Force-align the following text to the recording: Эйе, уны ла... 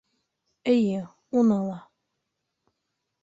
Эйе, 0.71 1.01
уны 1.41 1.57
ла... 1.67 1.77